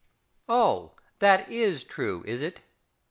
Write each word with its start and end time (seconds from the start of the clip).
Oh, 0.49 0.95
that 1.19 1.47
is 1.51 1.83
true, 1.83 2.23
is 2.25 2.41
it? 2.41 2.61